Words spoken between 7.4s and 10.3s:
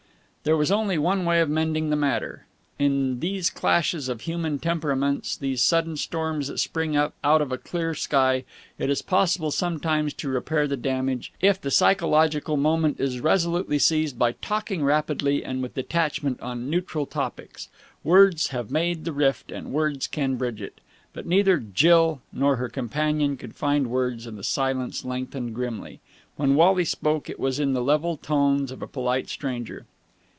of a clear sky, it is possible sometimes to